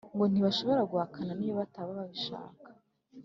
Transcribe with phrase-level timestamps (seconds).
[0.13, 1.67] ngo ntibashobora guhakana n’iyo baba
[1.99, 2.67] batabishaka.